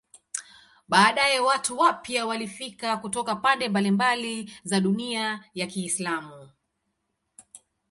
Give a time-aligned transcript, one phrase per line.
[0.87, 6.49] Baadaye watu wapya walifika kutoka pande mbalimbali za dunia ya Kiislamu.